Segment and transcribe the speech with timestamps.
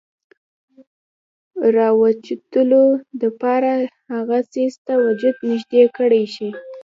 [1.75, 2.83] راوچتولو
[3.21, 3.75] د پاره
[4.13, 6.49] هغه څيز ته وجود نزدې کړے شي،